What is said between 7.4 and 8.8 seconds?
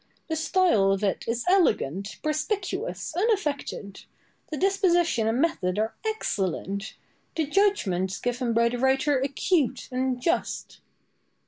judgments given by the